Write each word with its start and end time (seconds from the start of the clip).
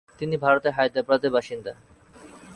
তিনি 0.19 0.35
ভারতের 0.37 0.75
হায়দ্রাবাদের 0.77 1.31
বাসিন্দা। 1.31 1.73